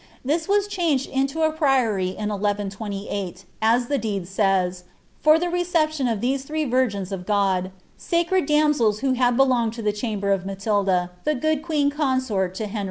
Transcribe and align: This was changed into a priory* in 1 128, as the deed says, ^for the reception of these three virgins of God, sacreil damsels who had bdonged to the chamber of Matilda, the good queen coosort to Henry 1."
This 0.25 0.47
was 0.47 0.65
changed 0.67 1.07
into 1.11 1.43
a 1.43 1.51
priory* 1.51 2.07
in 2.17 2.29
1 2.29 2.41
128, 2.41 3.45
as 3.61 3.85
the 3.85 3.99
deed 3.99 4.27
says, 4.27 4.85
^for 5.23 5.39
the 5.39 5.47
reception 5.51 6.07
of 6.07 6.21
these 6.21 6.43
three 6.43 6.65
virgins 6.65 7.11
of 7.11 7.23
God, 7.27 7.69
sacreil 7.99 8.47
damsels 8.47 9.01
who 9.01 9.13
had 9.13 9.37
bdonged 9.37 9.73
to 9.73 9.83
the 9.83 9.93
chamber 9.93 10.31
of 10.31 10.43
Matilda, 10.43 11.11
the 11.23 11.35
good 11.35 11.61
queen 11.61 11.91
coosort 11.91 12.55
to 12.55 12.65
Henry 12.65 12.79
1." 12.79 12.79